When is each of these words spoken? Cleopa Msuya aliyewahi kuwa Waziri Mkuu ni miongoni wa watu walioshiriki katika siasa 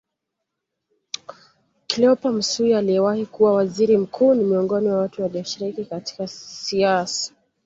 Cleopa 1.87 2.31
Msuya 2.31 2.77
aliyewahi 2.79 3.25
kuwa 3.25 3.53
Waziri 3.53 3.97
Mkuu 3.97 4.33
ni 4.33 4.43
miongoni 4.43 4.89
wa 4.89 4.97
watu 4.97 5.21
walioshiriki 5.21 5.85
katika 5.85 6.27
siasa 6.27 7.33